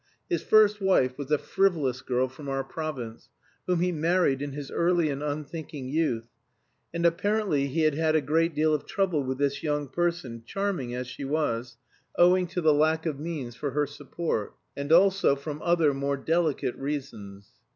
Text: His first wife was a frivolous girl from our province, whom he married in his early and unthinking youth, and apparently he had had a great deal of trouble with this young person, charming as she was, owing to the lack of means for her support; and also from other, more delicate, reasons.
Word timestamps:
His 0.27 0.41
first 0.41 0.81
wife 0.81 1.15
was 1.15 1.29
a 1.29 1.37
frivolous 1.37 2.01
girl 2.01 2.27
from 2.27 2.49
our 2.49 2.63
province, 2.63 3.29
whom 3.67 3.81
he 3.81 3.91
married 3.91 4.41
in 4.41 4.53
his 4.53 4.71
early 4.71 5.09
and 5.09 5.21
unthinking 5.21 5.89
youth, 5.89 6.25
and 6.91 7.05
apparently 7.05 7.67
he 7.67 7.81
had 7.81 7.93
had 7.93 8.15
a 8.15 8.19
great 8.21 8.55
deal 8.55 8.73
of 8.73 8.87
trouble 8.87 9.21
with 9.23 9.37
this 9.37 9.61
young 9.61 9.87
person, 9.87 10.41
charming 10.43 10.95
as 10.95 11.05
she 11.05 11.23
was, 11.23 11.77
owing 12.15 12.47
to 12.47 12.61
the 12.61 12.73
lack 12.73 13.05
of 13.05 13.19
means 13.19 13.55
for 13.55 13.69
her 13.73 13.85
support; 13.85 14.55
and 14.75 14.91
also 14.91 15.35
from 15.35 15.61
other, 15.61 15.93
more 15.93 16.17
delicate, 16.17 16.75
reasons. 16.77 17.51